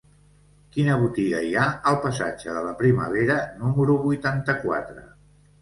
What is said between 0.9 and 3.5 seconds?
botiga hi ha al passatge de la Primavera